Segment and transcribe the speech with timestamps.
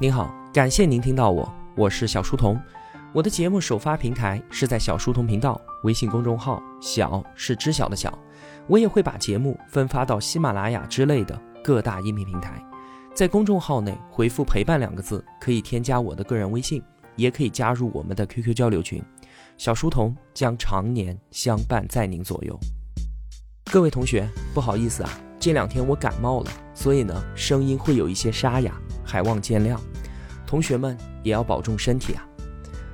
[0.00, 2.56] 您好，感谢您听到我，我是小书童。
[3.12, 8.16] 我的节目首发平台是在小书童频道微信公众号，小是知晓的小。
[8.68, 12.64] 我也会把节目分发到喜马拉雅之类的各大音频平台。
[13.12, 16.80] 在公众号内回复“陪伴”两个字，可以添加我的个人微信，
[17.16, 19.02] 也可以加入我们的 QQ 交流群。
[19.56, 22.56] 小书童将常年相伴在您左右。
[23.64, 25.10] 各位同学，不好意思啊，
[25.40, 28.72] 这两天我感冒了，所以呢，声音会有一些沙哑。
[29.08, 29.80] 还望见谅，
[30.46, 32.28] 同学们也要保重身体啊！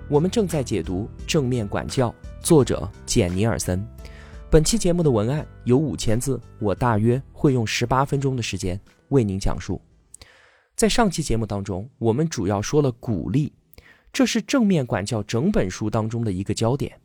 [0.09, 2.09] 我们正在解读《正面管教》，
[2.41, 3.85] 作者简尼尔森。
[4.49, 9.83] 本期节目的文案有五千字，我大约会用十八分钟的时间为您讲述。
[10.77, 13.53] 在上期节目当中，我们主要说了鼓励，
[14.13, 16.97] 这是《正面管教》整本书当中的一个焦点。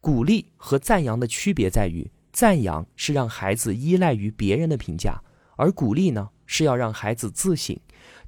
[0.00, 5.20] 鼓励和赞扬的区别在于，赞扬是让孩子依赖于别人的评价，
[5.56, 7.76] 而鼓励呢，是要让孩子自省。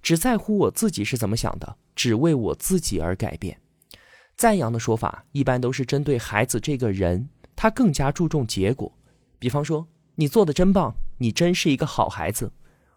[0.06, 3.58] 只在乎我自己是怎么想的，只为我自己而改变。
[4.36, 8.92] 赞扬的说法一般都是针对孩子这个人，他更加注重结果。
[9.41, 12.53] 比方说，你做的真棒，你真是一个好孩子。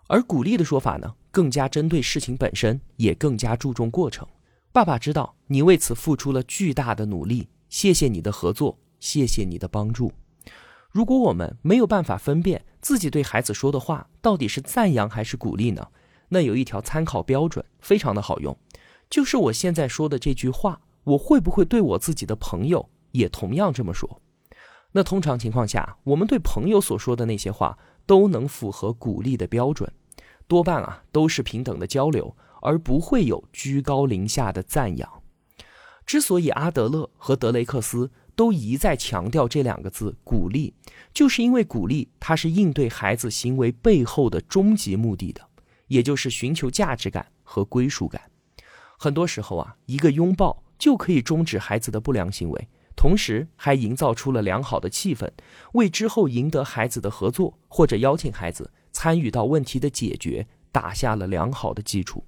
[0.06, 4.28] 而鼓励的说法呢，更加针对事情本身，也更加注重过程。
[4.72, 10.14] 爸爸知道你为此付出了巨大的努力，谢谢你的合作，谢谢你的帮助。
[10.92, 15.88] 如果我们没有办法分辨自己对孩子说的话到底是赞扬还是鼓励呢？
[16.30, 18.58] 那有一条参考标准，非常的好用，
[19.10, 24.22] 就是我现在说的这句话，我会不会对我自己的朋友也同样这么说？
[24.92, 29.92] 那通常情况下，我们对朋友所说的那些话都能符合鼓励的标准，
[30.48, 35.22] 多半啊都是平等的交流，而不会有居高临下的赞扬。
[36.06, 40.74] 之所以阿德勒和德雷克斯都一再强调这两个字“鼓励”，
[41.14, 45.49] 就是因为鼓励它是应对孩子行为背后的终极目的的。
[45.90, 48.32] 也就是寻求价值感和归属感，
[48.98, 55.30] 很多时候啊，一个拥抱就可以终止孩子的不良行为，同时还营造出了良好的气氛，
[55.74, 62.24] 为之后赢得孩子的合作或者邀请孩子参与到问题的解决打下了良好的基础。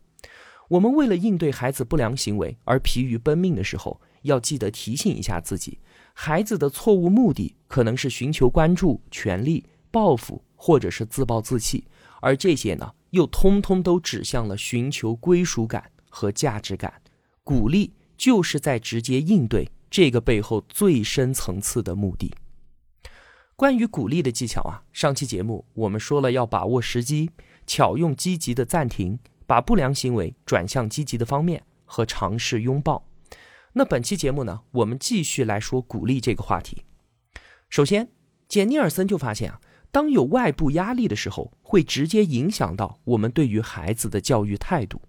[0.70, 5.78] 我们为了应对孩子不良行为而疲于奔命的时候，要记得提醒一下自己，
[6.14, 11.86] 孩子的错误目的可能是寻求关注、权力、报复，或者是自暴自弃，
[12.22, 12.94] 而这些呢？
[13.10, 17.02] 又通通都指向了寻求归属感和价值感，
[17.44, 22.34] 鼓励就是在直接应对这个背后最深层次的目的。
[23.58, 27.32] 关于鼓励的技巧啊，上期节目我们说了要把握时机，
[27.68, 33.06] 巧用积极的暂停，把不良行为转向积极的方面和尝试拥抱。
[33.74, 36.86] 那本期节目呢，我们继续来说鼓励这个话题。
[37.70, 38.10] 首先，
[38.48, 39.60] 简尼尔森就发现啊。
[39.94, 45.02] 当有外部压力的时候，会直接影响到我们对于孩子的教育态度。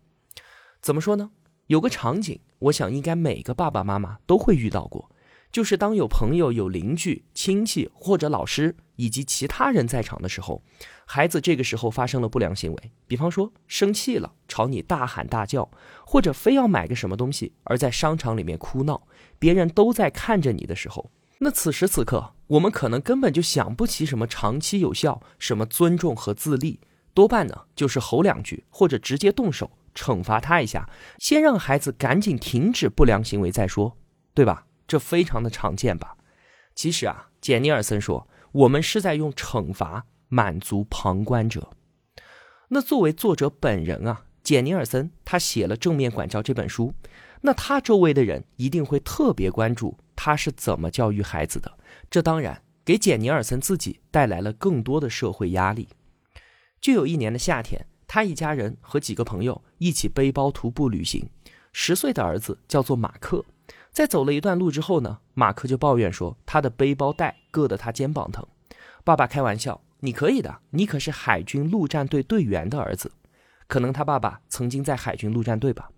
[0.81, 1.33] 怎么说呢？
[1.67, 5.11] 有个场景，我想应该每个爸爸妈妈都会遇到过，
[5.51, 10.63] 就是当有朋友、有邻居、亲戚或者老师以及其他人在场的时候，
[11.05, 15.69] 孩子这个时候发生了不良行为，比方说生气了，朝你大喊大叫，
[16.07, 19.09] 或者非要买个什么东西，而在商场里面哭闹，
[19.41, 21.11] 别人都在看着你的时候。
[21.45, 26.79] 那此时此刻，我们可能根本就想不起什么长期有效、什么尊重和自立，
[27.15, 30.89] 多半呢就是吼两句，或者直接动手惩罚他一下，
[31.19, 33.97] 先让孩子赶紧停止不良行为再说，
[34.33, 34.67] 对吧？
[34.87, 36.17] 这非常的常见吧？
[36.77, 41.71] 其实啊，简尼尔森说，我们是在用惩罚满足旁观者。
[42.69, 46.95] 那作为作者本人啊，简尼尔森他写了《正面管教》这本书，
[47.41, 49.99] 那他周围的人一定会特别关注。
[50.25, 51.77] 他是怎么教育孩子的？
[52.09, 55.89] 这当然给简尼尔森自己带来了更多的社会压力。
[56.81, 61.29] 就有一年的夏天，他一家人和几个朋友一起背包徒步旅行。
[61.73, 63.45] 十岁的儿子叫做马克，
[63.91, 68.47] 在走了一段路之后呢，马克就抱怨说他的背包带硌得他肩膀疼。
[69.03, 73.11] 爸爸开玩笑：“你可以的，你可是海军陆战队队员的儿子。”
[73.67, 75.91] 可能他爸爸曾经在海军陆战队吧。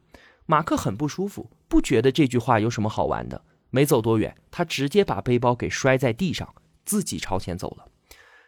[0.46, 3.43] 马克很不舒服，不觉得这句话有什么好玩的。
[3.74, 6.54] 没走多远，他直接把背包给摔在地上，
[6.84, 7.88] 自己朝前走了。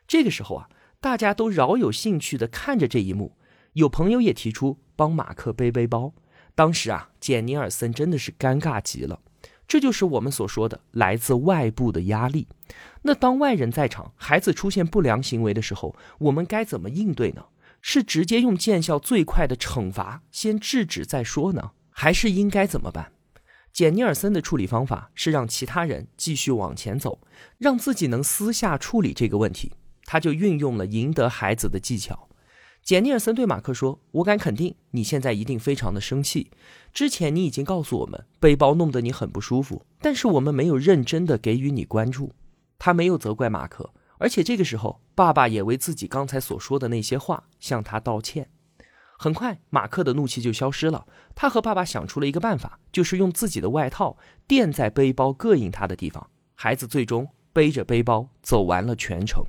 [0.06, 0.68] 这个时候啊，
[1.00, 3.36] 大家都饶有兴趣地看着这一幕，
[3.72, 6.14] 有朋友也提出帮马克背背包。
[6.54, 9.18] 当时啊，简尼尔森真的是尴尬极了。
[9.66, 12.46] 这就是我们所说的来自外部的压力。
[13.02, 17.46] 那当外人在场，孩子出现不良行为的时候，我们该怎么应对呢？
[17.82, 23.10] 是直接用见效最快的惩罚先制止再说呢，还是应该怎么办？
[23.76, 27.20] 简尼尔森的处理方法是让其他人继续往前走，
[27.58, 29.74] 让自己能私下处理这个问题。
[30.06, 32.30] 他就运用了赢得孩子的技巧。
[32.82, 36.50] 简尼尔森对马克说：“我敢肯定，你现在一定非常的生气。
[36.94, 42.32] 之前你已经告诉我们，背包弄得你很不舒服，但是我们没有认真的给予你关注。”
[42.80, 48.48] 他没有责怪马克，而且这个时候，爸爸也为自己刚才所说的那些话向他道歉。
[49.18, 51.06] 很快，马克的怒气就消失了。
[51.34, 54.16] 他和爸爸想出了一个办法，就是用自己的外套
[54.46, 56.30] 垫在背包膈应他的地方。
[56.54, 59.44] 孩子最终背着背包走完了全程。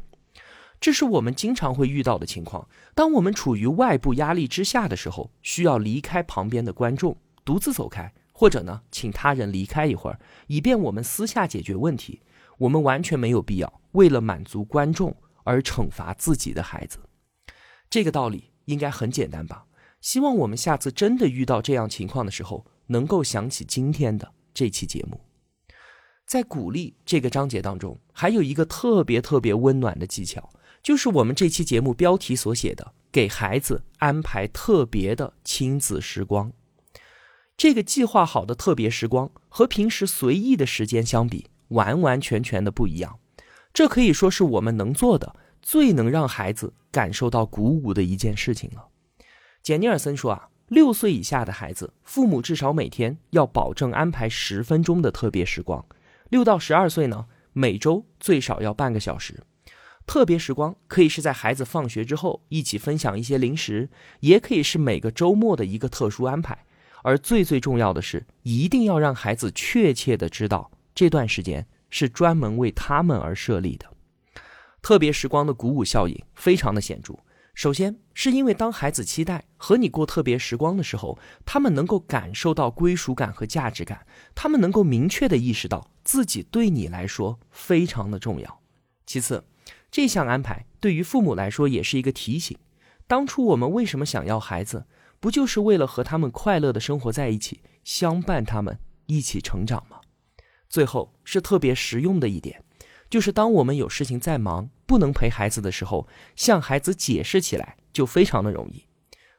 [0.80, 2.70] 这是我们经常会遇到的情况。
[2.94, 12.22] 当我们处于外部压力之下的时候，需要离开旁边的观众，独自走开，或者呢，请他人离开一会儿，以便我们私下解决问题。
[12.60, 17.00] 我们完全没有必要为了满足观众而惩罚自己的孩子。
[17.90, 19.66] 这个道理应该很简单吧？
[20.00, 25.20] 希望我们下次真的遇到这样情况的时候，能够想起今天的这期节目。
[26.26, 30.50] 在鼓励这个章节当中，还有一个特别特别温暖的技巧。
[30.84, 36.52] 就是我们这期节目标题所写的，给孩子安排特别的亲子时光。
[37.58, 43.20] 这个计划好的特别时光和平时随意的时间相比，完完全全的不一样。
[43.74, 45.36] 这可以说是我们能做的
[45.68, 48.88] 最能让孩子感受到鼓舞的一件事情了。
[49.62, 55.86] 简尼尔森说啊，六岁以下的孩子，父母至少每天要保证安排十分钟的特别时光；
[56.30, 59.44] 六到十二岁呢，每周最少要半个小时。
[60.06, 63.90] 特别时光可以是在孩子放学之后一起分享一些零食，
[64.22, 66.58] 也可以是每个周末的一个特殊安排。
[67.04, 73.86] 而最最重要的是，一定要让孩子确切的知道这段时间是专门为他们而设立的。
[74.88, 77.14] 特别时光的鼓舞效应非常的显著。
[77.54, 88.62] 首先是因为当孩子期待和你过特别时光的时候，他们能够感受到归属感和价值感，他们能够明确的意识到自己对你来说非常的重要。
[89.06, 89.44] 其次。
[89.92, 92.58] 这项安排对于父母来说也是一个提醒：
[93.08, 94.86] 当初我们为什么想要孩子，
[95.20, 100.00] 不就是为了和他们快乐的生活在一起，相伴他们一起成长吗？
[100.70, 102.64] 最后是特别实用的一点，
[103.10, 108.84] 就是当我们有事情在忙，不能陪孩子的时候，向孩子解释起来就非常的容易。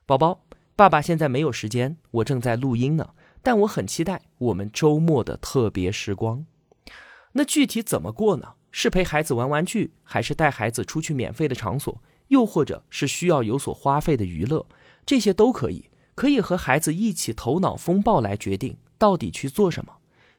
[0.06, 0.44] 宝宝，
[0.74, 3.10] 爸爸现在没有时间，我正在录音呢，
[3.42, 6.46] 但我很期待我们周末的特别时光。
[7.32, 8.54] 那具体怎么过呢？
[8.70, 14.66] 是陪孩子玩玩具，还是带孩子出去免费的场所，又或者是需要有所花费的娱乐，
[15.06, 19.97] 这些都可以，可以和孩子一起头脑风暴来决定到底去做什么，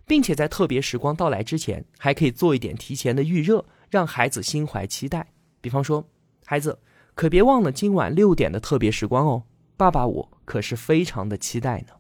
[0.10, 5.28] 并且在特别时光到来之前，还可以做一点提前的预热，让孩子心怀期待。
[5.62, 6.04] 比方说，
[6.44, 6.80] 孩子
[7.14, 9.44] 可别忘了今晚六点的特别时光哦，
[9.78, 11.94] 爸爸我可是非常的期待呢。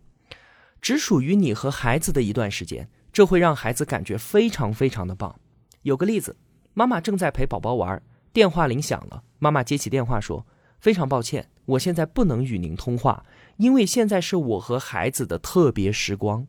[0.81, 5.39] 只属于你和孩子的一段时间，这会让孩子感觉非常非常的棒。
[5.83, 6.35] 有个例子，
[6.73, 8.01] 妈妈正在陪宝宝玩，
[8.33, 9.21] 电话铃响了。
[9.37, 10.47] 妈妈接起电话说
[10.81, 13.23] ：“非常抱歉，我现在不能与您通话，
[13.57, 16.47] 因为现在是我和孩子的特别时光。”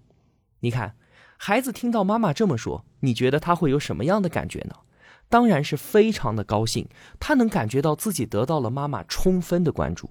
[0.61, 0.95] 你看，
[1.43, 4.75] 孩子听到妈妈这么说，你觉得他会有什么样的感觉呢？
[5.31, 6.87] 当然是非常的高兴，
[7.19, 10.11] 他能感觉到自己得到了妈妈充分的关注。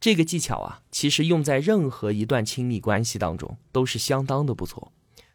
[0.00, 4.90] 这个技巧啊，其实用在任何一段亲密关系当中都是相当的不错。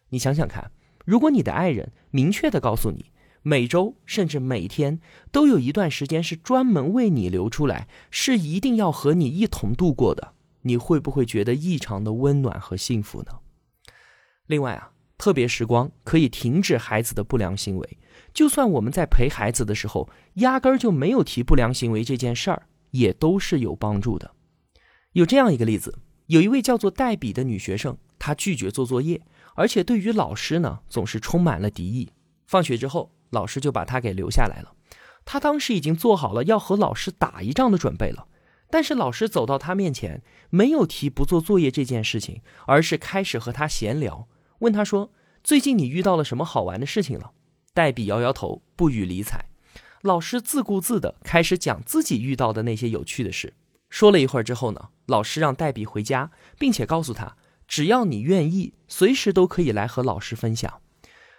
[0.09, 0.71] 你想想看。
[1.05, 4.99] 如果你的爱人明确的告诉你，每周甚至每天
[5.31, 10.33] 都有一段时间是专门为你留出来，是一定要和你一同度过的，
[10.63, 13.39] 你会不会觉得异常的温暖和幸福呢？
[14.47, 17.97] 另外啊，特别时光可以停止孩子的不良行为，
[18.33, 24.31] 就算我们在陪孩子的时候，压根儿就没有提不良行为这件事儿，也都是有帮助的。
[25.13, 25.97] 有这样一个例子，
[26.27, 29.21] 有一位叫做黛比的女学生，她拒绝做作业。
[29.55, 32.11] 而且对于老师呢，总是充满了敌意。
[32.45, 34.75] 放学之后，老师就把她给留下来了。
[35.25, 38.27] 她当时已经做好了要和老师打一仗的准备了。
[38.69, 40.21] 但是老师走到她面前，
[40.51, 44.27] 没有提不做作业这件事情，而是开始和她闲聊，
[44.59, 45.11] 问他说
[45.43, 47.31] ：“最近你遇到了什么好玩的事情了？”
[47.73, 49.45] 黛比摇摇头，不予理睬。
[50.01, 53.53] 老师自顾自地开始讲自己遇到的那些有趣的事。
[53.89, 57.35] 说了一会儿之后呢，老师让黛比回家，并且告诉他。
[57.67, 60.81] 只要你愿意，随时都可以来和老师分享。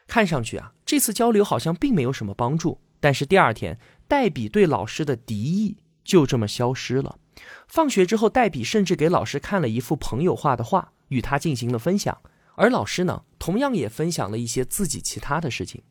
[0.07, 2.81] 看上去啊，这次交流好像并没有什么帮助。
[3.01, 7.19] 但是第二天，黛比对老师的敌意就这么消失了。
[7.67, 12.19] 放学之后，黛比甚至给老师看了一幅朋友画的画，与他进行了分享。
[12.59, 15.83] 而老师呢，同样也分享了一些自己其他的事情。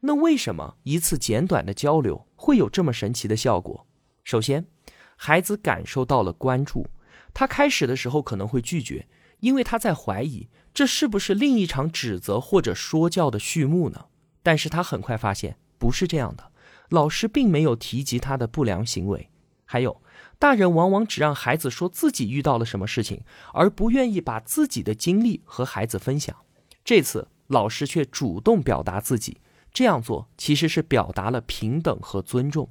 [0.00, 3.86] 那为什么一次简短的交流会有这么神奇的效果？
[4.24, 4.66] 首先，
[5.14, 6.86] 孩子感受到了关注。
[7.32, 9.06] 他开始的时候可能会拒绝。
[9.40, 14.04] 因为他在怀疑这是不是另一场指责或者说教的序幕呢？
[14.42, 16.52] 但是他很快发现不是这样的，
[16.90, 19.30] 老师并没有提及他的不良行为。
[19.64, 20.02] 还有，
[20.40, 26.34] 大人往往只让孩子说自己遇到了什么事情，而不愿意把自己的经历和孩子分享。
[26.82, 29.36] 这次老师却主动表达自己，
[29.70, 32.70] 这样做其实是表达了平等和尊重。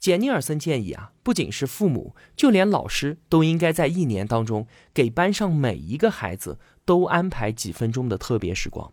[0.00, 8.92] 简尼尔森建议啊，不仅是父母，就连老师都应该在一年当中给班上每一个孩子都安排几分钟的特别时光。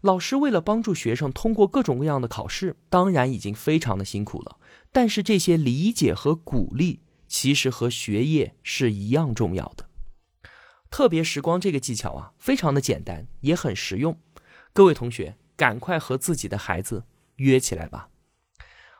[0.00, 4.56] 老师为了帮助学生通过各种各样的考试，当然已经非常的辛苦了，
[4.90, 6.98] 但是这些理解和鼓励。
[7.28, 9.88] 其实和学业是一样重要的。
[10.90, 14.18] 特别时光这个技巧啊，非常的简单，也很实用。
[14.72, 17.04] 各位同学，赶快和自己的孩子
[17.36, 18.08] 约起来吧。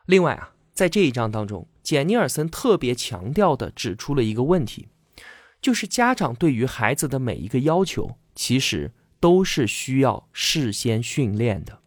[0.05, 4.89] 另外啊，在这一章当中，简尼尔森特别强调的指出了一个问题，
[5.63, 11.81] 就是家长对于孩子的每一个要求，其实都是需要事先训练的。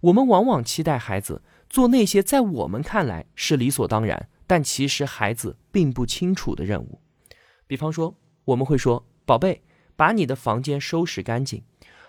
[0.00, 4.28] 我们往往期待孩子做那些在我们看来是理所当然。
[4.48, 7.00] 但其实孩子并不清楚的任务，
[7.68, 9.62] 比方说我们会说：“宝贝，
[9.94, 11.62] 把你的房间收拾干净。”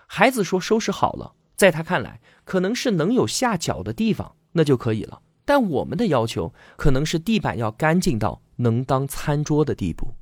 [0.08, 5.20] 孩子说：“收拾好了。”在他看来，可能是能有下脚的地方，那就可以了。
[5.44, 10.14] 但我们的要求可能是地板要干净到能当餐桌的地步。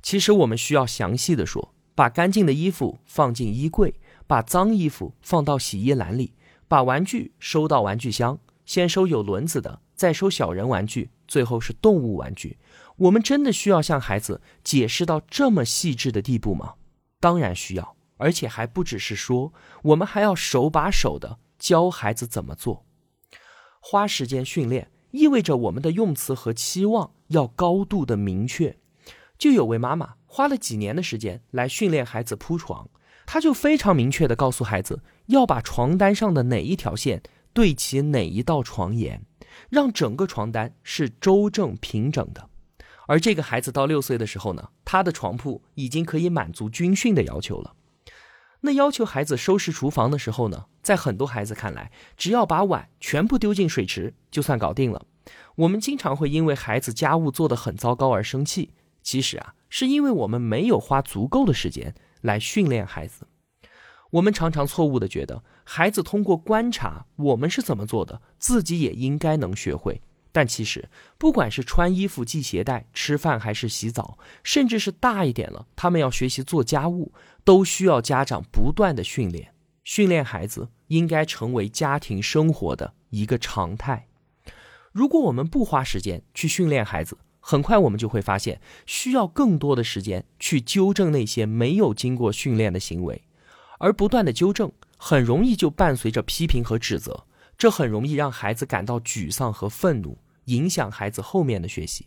[0.00, 3.94] 其实我们需要详细的说：把干净的衣服放进衣柜，
[4.26, 6.32] 把脏衣服放到洗衣篮里，
[6.66, 11.10] 把玩具收到玩具箱，先收有轮子的，再收小人玩具。
[11.28, 12.58] 最后是动物玩具，
[12.96, 16.74] 我们真的需要向孩子解释到这么细致的地步吗？
[17.20, 22.84] 当然需要，而且还不只是说，我们还要手把手的教孩子怎么做。
[23.80, 28.76] 花时间训练意味着我们的用词和期望要高度的明确。
[29.38, 32.90] 就有位妈妈花了几年的时间来训练孩子铺床，
[33.24, 39.24] 她就非常明确的告诉孩子，要把床单上的哪一条线对齐哪一道床沿。
[39.68, 42.48] 让整个床单是周正平整的，
[43.06, 47.74] 而这个孩子到六岁的时候呢，他的床铺已经可以满足军训的要求了。
[48.62, 55.04] 那要求孩子收拾厨房的时候呢，在很多孩子看来，只要把碗全部丢进水池就算搞定了。
[55.56, 58.70] 我们经常会因为孩子家务做得很糟糕而生气，
[59.02, 63.26] 其实啊，是因为我们没有花足够的时间来训练孩子。
[64.12, 70.00] 我们常常错误的觉得，孩子通过观察我们是怎么做的，自己也应该能学会。
[70.34, 70.88] 但其实，
[71.18, 77.12] 不管是穿衣服、系鞋带、吃饭还是洗澡，甚至是大一点了，他们要学习做家务，
[77.44, 79.52] 都需要家长不断的训练。
[79.84, 84.08] 训练孩子应该成为家庭生活的一个常态。
[84.92, 93.22] 如果我们不花时间去训练孩子，很快我们就会发现，需要更多的时间去纠正那些没有经过训练的行为。
[93.82, 97.26] 而不断的纠正，很容易就伴随着批评和指责，
[97.58, 102.06] 这很容易让孩子感到沮丧和愤怒，影响孩子后面的学习。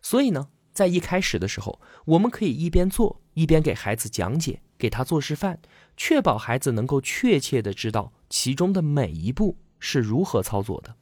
[0.00, 5.60] 所以呢，在一开始的时候，我们可以一边做一边给孩子讲解，给他做示范，
[5.94, 10.96] 确保孩子能够确切的知道其中的每一步是如何操作的。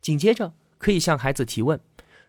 [0.00, 1.78] 紧接着，可以向孩子提问，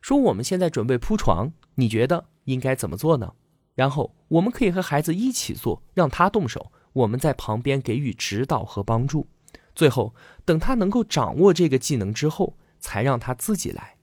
[0.01, 3.33] 说我们现在准备铺床，你觉得应该怎么做呢？
[3.73, 6.71] 然后我们可以和孩子一起做，让他动手。
[6.93, 9.27] 我们在旁边给予指导和帮助，
[9.75, 13.97] 最后等他能够掌握这个技能之后，才让他自己来。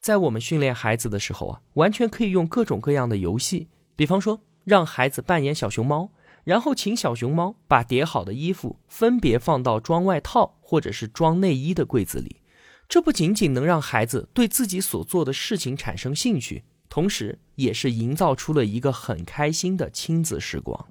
[0.00, 6.10] 在我们训练孩子的时候啊，完全可以用各种各样的游戏，比方说让孩子扮演小熊猫，
[6.44, 12.40] 然后请小熊猫把叠好的衣服分别放到装外套或者是装内衣的柜子里。
[12.88, 20.88] 这不仅仅能让孩子对自己所做的事情产生兴趣，同时也是营造出了一个很开心的亲子时光。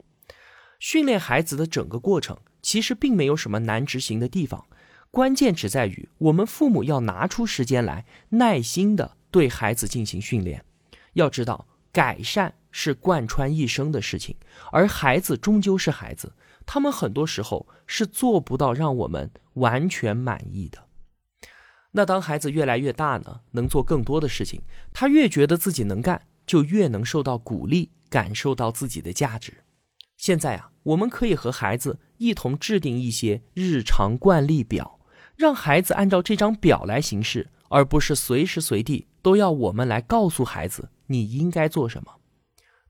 [0.82, 4.66] 训练孩子的整个过程其实并没有什么难执行的地方，
[5.12, 10.66] 关键只在于我们父母要拿出时间来，耐心的对孩子进行训练。
[11.14, 14.36] 要知道，改善是贯穿一生的事情，
[14.72, 16.34] 而孩子终究是孩子，
[16.66, 20.88] 他们很多时候是做不到让我们完全满意的。
[21.92, 29.54] 那当孩子越来越大呢，能做更多的事情，他越觉得自己能干，就越能受到鼓励，感受到自己的价值。
[30.22, 35.00] 现在啊，我们可以和孩子一同制定一些日常惯例表，
[35.36, 42.18] 让孩子按照这张表来行事，而不是随时随地都要我们来告诉孩子你应该做什么。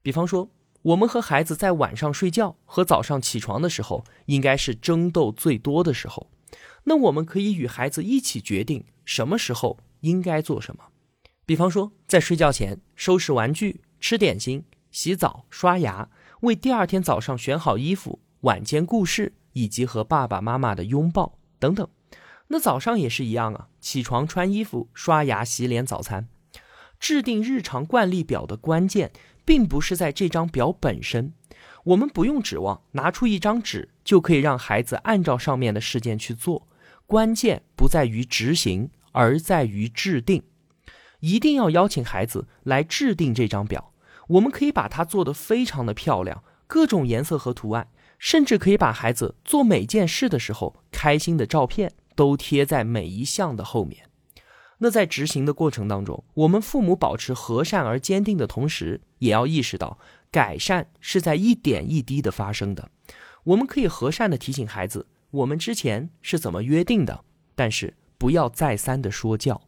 [0.01, 0.49] 比方说，
[0.81, 6.29] 我们和孩子在晚上睡觉和早上起床的时候，应该是争斗最多的时候，
[6.83, 10.83] 那我们可以与孩子一起决定什么时候应该做什么。
[11.45, 16.09] 比方说，在睡觉前收拾玩具、吃点心、洗澡、刷牙。
[16.41, 21.87] 为第二天早上选好衣服，晚间故事，以及和爸爸妈妈的拥抱等等。
[22.47, 26.27] 那早上也是一样啊，起床穿衣服、刷牙、洗脸、早餐。
[26.99, 29.11] 制定日常惯例表的关键，
[29.45, 31.33] 并不是在这张表本身。
[31.83, 36.67] 我们不用指望拿出一张纸就可以让孩子按照上面的事件去做，
[37.05, 40.41] 关键不在于执行，而在于制定。
[41.19, 43.90] 一定要邀请孩子来制定这张表，
[44.31, 54.07] 我们可以把它做得非常的漂亮，各种颜色和图案，甚至可以把孩子做每件事的时候开心的照片都贴在每一项的后面。
[54.77, 59.99] 那在执行的过程当中，我们父母保持和善而坚定的同时，也要意识到
[60.31, 62.89] 改善是在一点一滴的发生的。
[63.43, 67.23] 我们可以和善的提醒孩子，我们之前是怎么约定的，
[67.53, 69.61] 但是不要再三的说教。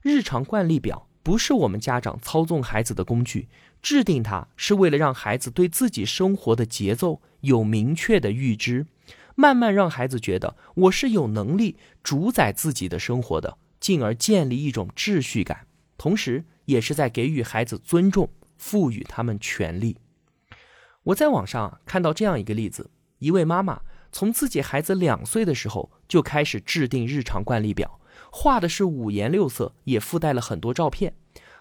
[0.00, 3.48] 日常惯例表不是我们家长操纵孩子的工具，
[3.86, 8.84] 制定它是为了让孩子对自己生活的节奏有明确的预知，
[9.36, 13.58] 慢慢让孩子觉得我是有能力主宰自己的生活的。
[13.78, 19.98] 进而建立一种秩序感，同时也是在给予孩子尊重，赋予他们权利。
[21.04, 22.90] 我在网上看到这样一个例子：
[23.20, 28.00] 一位妈妈从自己孩子两岁的时候就开始制定日常惯例表，
[28.32, 31.14] 画的是五颜六色，也附带了很多照片。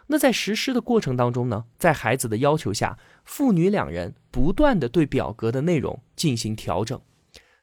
[0.08, 7.02] 那在实施的过程当中呢，在孩子的要求下，父女两人不断的对表格的内容进行调整。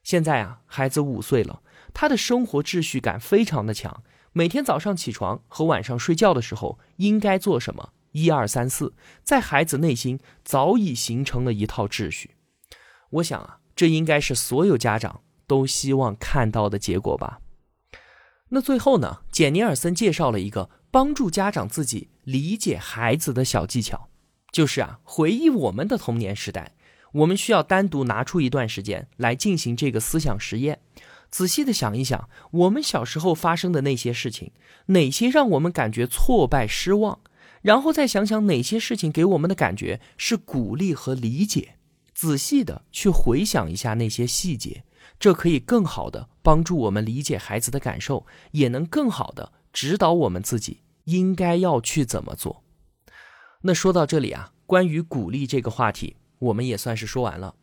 [0.02, 1.62] 现在啊，孩子五岁了，
[1.94, 4.02] 他的生活秩序感非常的强。
[4.32, 7.90] 每天早上起床和晚上睡觉的时候应该做什么？
[8.12, 12.32] 一二三四，在孩子内心早已形成了一套秩序。
[13.10, 17.40] 我想啊，这应该是所有家长都希望看到的结果吧。
[18.48, 24.10] 那最后呢，简尼尔森介绍了一个帮助家长自己理解孩子的小技巧，
[24.52, 26.74] 就是啊，回忆我们的童年时代，
[27.12, 30.80] 我们需要单独拿出一段时间来进行这个思想实验。
[31.30, 34.52] 仔细的想一想，我们小时候发生的那些事情，
[34.88, 37.20] 哪些让我们感觉挫败、失望？
[37.62, 41.76] 然后再想想哪些事情给我们的感觉是鼓励和理解。
[42.12, 44.84] 仔细的去回想一下那些细节，
[45.18, 52.62] 这可以更好的帮助我们理解孩子的感受，也能更好的指导我们自己应该要去怎么做。
[53.62, 57.54] 那说到这里啊，关于鼓励这个话题，我们也算是说完了。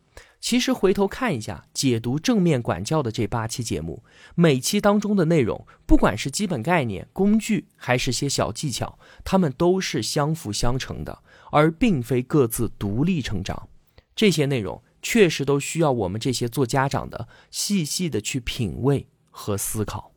[0.42, 4.04] 其实回头看一下解读正面管教的这八期节目，
[4.36, 13.68] 每期当中的内容，不管是基本概念、工具，还是些小技巧，它们都是相辅相成的，而并非各自独立成长。
[14.16, 20.14] 这些内容确实都需要我们这些做家长的细细的去品味和思考。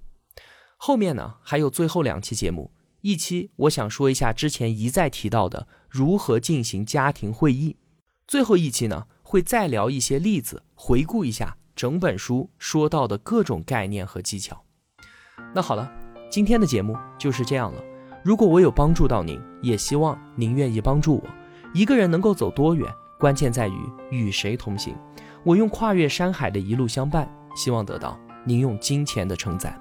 [0.85, 7.77] 后面呢还有最后两期节目，一期我想说一下之前一再提到的如何进行家庭会议，
[8.27, 9.07] 最后一期呢。
[9.23, 14.65] 会再聊一些例子，回顾一下整本书说到的各种概念和技巧。
[15.55, 15.91] 那好了，
[16.29, 17.83] 今天的节目就是这样了。
[18.25, 21.23] 如果我有帮助到您，也希望您愿意帮助我。
[21.73, 23.79] 一个人能够走多远，关键在于
[24.11, 24.95] 与谁同行。
[25.45, 29.81] 我用跨越山海的一路相伴，希望得到您用金钱的称赞。